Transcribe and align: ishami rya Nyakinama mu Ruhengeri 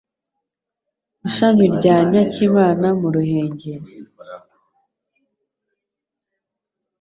ishami 1.27 1.65
rya 1.75 1.97
Nyakinama 2.09 2.89
mu 2.99 3.07
Ruhengeri 3.15 3.91